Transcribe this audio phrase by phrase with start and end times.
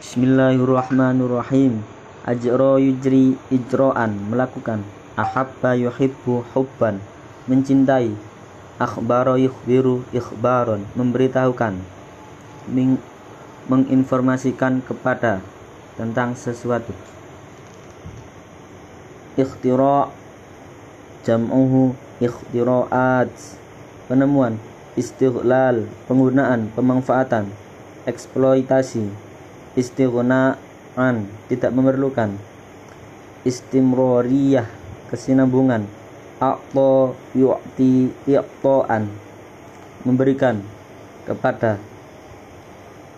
[0.00, 1.84] Bismillahirrahmanirrahim.
[2.24, 4.80] Ajro yujri ijroan melakukan.
[5.12, 7.04] Ahabba yuhibbu hubban
[7.44, 8.08] mencintai.
[8.80, 11.76] Akhbaro yukhbiru ikhbaron memberitahukan.
[12.72, 12.96] Ming,
[13.68, 15.44] menginformasikan kepada
[16.00, 16.96] tentang sesuatu.
[19.36, 20.08] Ikhtira
[21.28, 21.92] jam'uhu
[22.24, 23.28] ikhtiraat
[24.08, 24.56] penemuan
[24.96, 27.52] istighlal penggunaan pemanfaatan
[28.08, 29.29] eksploitasi
[29.78, 32.34] istighnaan tidak memerlukan.
[33.46, 34.66] Istimroriyah
[35.10, 35.86] kesinambungan.
[36.40, 39.12] Aqta yu'ti iqta'an
[40.08, 40.64] memberikan
[41.28, 41.76] kepada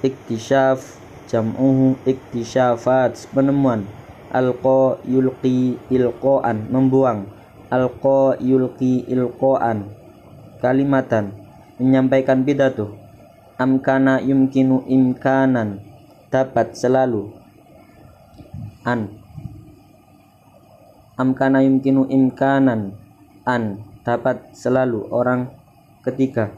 [0.00, 0.80] iktisyaf
[1.28, 3.84] jam'uhu iktisyafat penemuan.
[4.30, 7.28] Alqa yulqi ilqaan membuang.
[7.68, 9.90] Alqa yulqi ilqaan
[10.64, 11.36] kalimatan.
[11.76, 12.96] Menyampaikan pidato.
[13.60, 15.89] Amkana yumkinu imkanan
[16.30, 17.34] dapat selalu.
[18.86, 19.18] An.
[21.18, 22.94] Amkana yumkinu imkanan
[23.44, 23.84] an.
[24.00, 25.52] Dapat selalu orang
[26.00, 26.48] ketiga.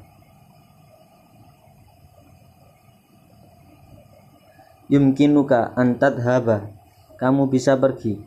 [4.86, 6.70] Yumkinuka antadhaba
[7.18, 8.22] kamu bisa pergi.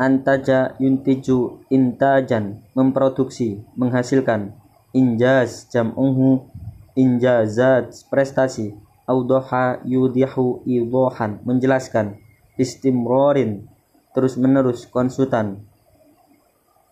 [0.00, 4.54] Antaja yuntiju intajan memproduksi menghasilkan.
[4.94, 6.48] Injaz jam'uhu.
[6.94, 12.20] Injazat prestasi audoha yudihu idohan menjelaskan
[12.56, 13.68] istimrorin
[14.16, 15.66] terus menerus konsultan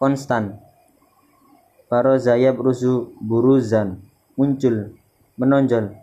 [0.02, 0.58] konstan.
[1.86, 4.02] Baroza yabruzu buruzan
[4.34, 4.98] muncul
[5.38, 5.94] menonjol.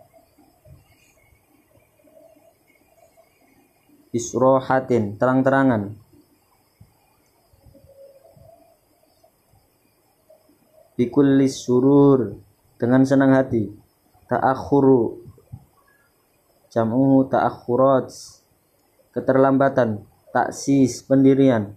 [4.16, 5.94] Isrohatin terang-terangan.
[10.96, 12.40] Bikullis surur
[12.80, 13.68] dengan senang hati.
[14.30, 15.29] Ta'akhuru
[16.70, 18.08] jam'uhu ta'akhurat.
[19.10, 20.06] Keterlambatan.
[20.30, 21.74] Taksis pendirian.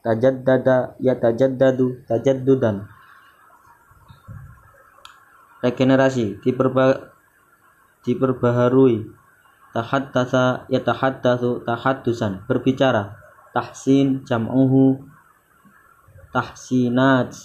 [0.00, 2.88] Tajaddada ya tajaddadu tajaddudan.
[5.60, 7.12] Regenerasi diperba
[8.08, 9.04] diperbaharui.
[9.76, 12.48] Tahaddasa ya tahaddatsu tahaddusan.
[12.48, 13.20] Berbicara.
[13.52, 15.04] Tahsin jam'uhu.
[16.32, 17.36] Tahsinat.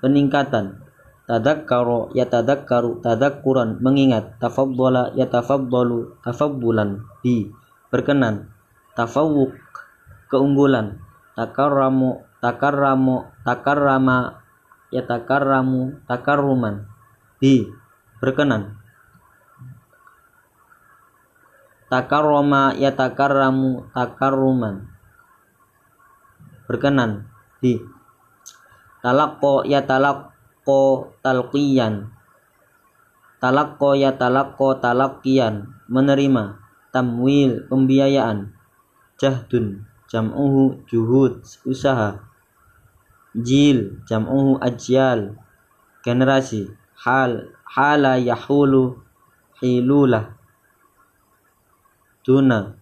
[0.00, 0.89] Peningkatan
[1.30, 7.54] tadakkaro yatadakkaru tadakkuran mengingat tafaddala yatafaddalu tafabbulan bi
[7.90, 8.50] berkenan.
[8.98, 9.54] Tafawuk
[10.30, 10.98] keunggulan.
[11.38, 14.42] Takarramu takarramu takarrama
[14.90, 16.90] yatakarramu takarruman.
[17.38, 17.70] Bi
[18.18, 18.74] berkenan.
[21.86, 24.90] Takarrama yatakarramu takarruman.
[26.66, 27.30] Berkenan.
[27.62, 27.78] Bi
[29.00, 30.29] talakko ya talak
[30.70, 31.94] talakko talqiyan.
[33.42, 36.60] Talakko ya talakko talakkian menerima
[36.94, 38.54] tamwil pembiayaan.
[39.18, 42.22] Jahdun jam'uhu juhud usaha.
[43.34, 45.34] Jil jam'uhu ajyal.
[46.06, 49.00] Generasi hal hala yahulu
[49.58, 50.36] hilulah.
[52.22, 52.76] Tuna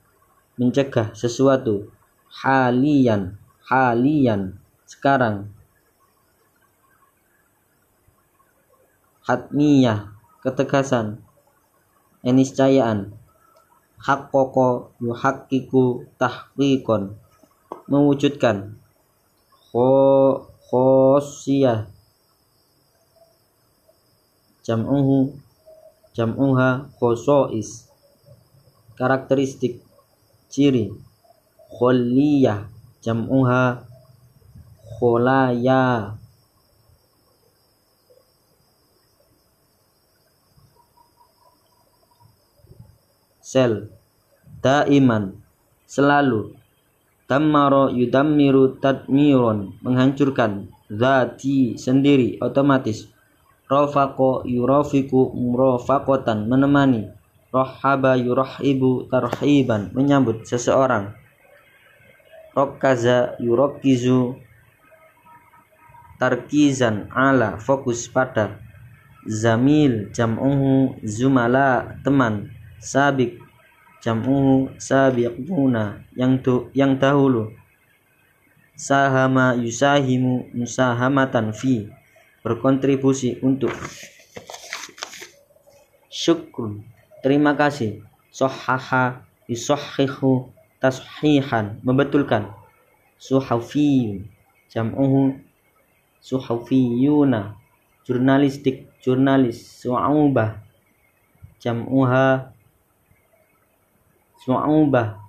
[0.58, 1.88] mencegah sesuatu.
[2.28, 5.57] Halian halian sekarang
[9.28, 10.08] hatmiyah
[10.40, 11.20] ketegasan
[12.24, 13.12] eniscayaan.
[14.00, 17.18] Hak koko yuhakiku tahqiqon
[17.90, 18.78] mewujudkan
[19.68, 19.90] kho
[20.70, 21.90] khosiyah
[24.64, 25.34] jam'uhu
[26.16, 27.90] jam'uha khosois.
[28.94, 29.82] Karakteristik
[30.48, 30.94] ciri
[31.74, 32.70] kholiyah
[33.04, 33.82] jam'uha
[34.96, 36.18] kholaya
[43.48, 43.88] sel
[44.60, 45.40] daiman
[45.88, 46.52] selalu.
[47.28, 53.08] Damaro yudammiru tadmiron menghancurkan zati sendiri otomatis.
[53.68, 57.08] Rofako yurofiku murofakotan menemani.
[57.52, 61.12] Rohaba yurohibu tarhiban menyambut seseorang.
[62.56, 64.36] Rokaza yurokizu
[66.16, 68.56] tarkizan ala fokus pada
[69.28, 73.38] zamil jam'uhu zumala teman sabik
[74.02, 76.02] jam'uhu sabiquna.
[76.14, 77.54] Yang tu, yang dahulu.
[78.78, 81.90] Sahama yusahimu musahamatan fi.
[82.46, 83.74] Berkontribusi untuk
[86.08, 86.80] syukur
[87.20, 88.00] terima kasih.
[88.30, 90.48] Sohaha yusohihu
[90.78, 91.82] tashihan.
[91.82, 92.54] Membetulkan.
[93.18, 94.22] Suhafi
[94.70, 95.34] jam'uhu
[96.22, 97.58] suhafiyuna
[98.06, 99.58] jurnalistik jurnalis.
[99.82, 100.62] Su'ubah
[101.58, 102.54] jam'uha
[104.48, 105.20] su'ubah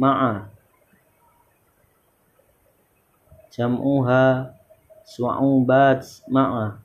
[0.00, 0.48] ma'a.
[3.52, 4.48] Jam'uha
[5.04, 6.80] su'ubat ma'a.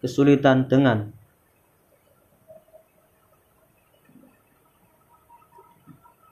[0.00, 1.12] Kesulitan dengan.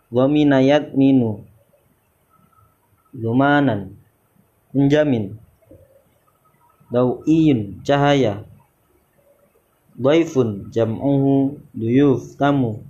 [0.09, 1.45] Wa minayat minu
[3.13, 4.01] lumanan.
[4.73, 5.37] Menjamin.
[6.89, 8.49] Dau'iyun cahaya
[9.97, 12.85] Daifun jam'uhu duyuf tamu.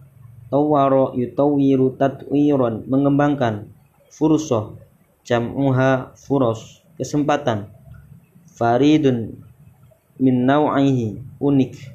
[0.50, 3.70] Tawaro yutawiru tatwiron mengembangkan.
[4.10, 4.74] Furusoh
[5.22, 6.82] jam'uha furos.
[6.98, 7.70] Kesempatan
[8.50, 9.38] Faridun
[10.18, 11.94] min naw'ihi unik.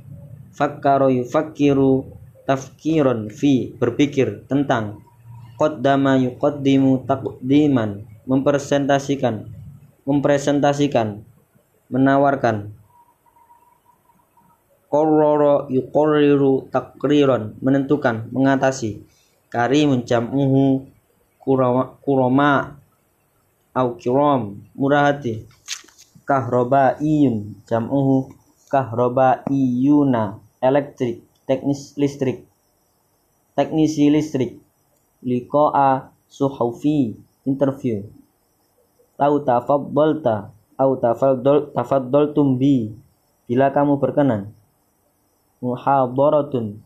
[0.56, 2.08] Fakkaro yufakkiru
[2.48, 5.04] tafkiron fi berpikir tentang.
[5.60, 8.08] Qaddama yuqaddimu taqdiman.
[8.24, 9.50] Mempresentasikan
[10.08, 11.26] mempresentasikan
[11.92, 12.72] menawarkan
[14.92, 19.00] Kororo yukorriru takriron menentukan mengatasi.
[19.48, 20.84] Karimun jam'uhu
[21.40, 22.76] kurama, kuroma
[23.72, 25.48] au kirom murah hati
[26.28, 28.36] kahroba iyun jam'uhu
[28.68, 32.44] kahroba iyuna elektrik teknis listrik.
[33.56, 34.60] Teknisi listrik.
[35.24, 37.16] Liqa'a suhaufi
[37.48, 38.08] interview.
[39.20, 42.92] Lau tafaddalta au tafaddal tafaddaltum bi
[43.48, 44.52] bila kamu berkenan
[45.62, 46.82] muhadaratun.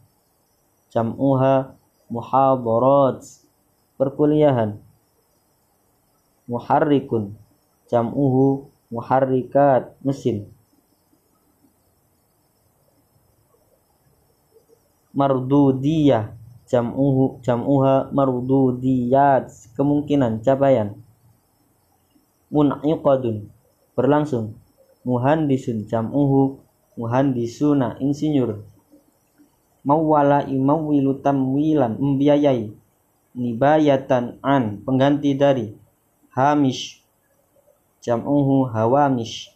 [0.92, 1.74] Jam'uha
[2.12, 3.24] muhadarat.
[3.96, 4.84] Perkuliahan.
[6.46, 7.34] Muharrikun.
[7.88, 9.96] Jam'uhu muharrikat.
[10.04, 10.52] Mesin.
[15.16, 16.36] Mardudiyah.
[16.68, 19.48] Jam'uhu jam'uha mardudiyat.
[19.80, 21.00] Kemungkinan capaian.
[22.52, 23.48] Mun'iqadun.
[23.96, 24.60] Berlangsung.
[25.08, 25.88] Muhandisun.
[25.88, 26.65] Jam'uhu
[26.96, 28.64] muhandisuna insinyur.
[29.86, 32.74] Mawala imawwilu tamwilan membiayai
[33.38, 35.76] nibayatan an pengganti dari.
[36.34, 37.00] Hamish.
[38.02, 39.52] Jam'uhu hawamish.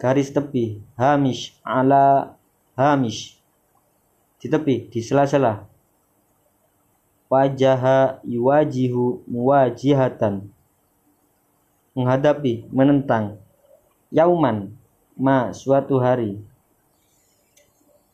[0.00, 2.34] Garis tepi hamish ala
[2.74, 3.38] hamish.
[4.40, 5.68] Di tepi di sela-sela.
[7.30, 10.48] Wajaha yuwajihu muwajihatan.
[11.92, 13.36] Menghadapi menentang.
[14.12, 14.74] Yauman
[15.16, 16.40] ma suatu hari